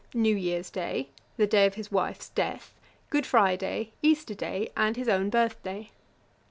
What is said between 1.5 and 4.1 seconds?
of his wife's death, Good Friday,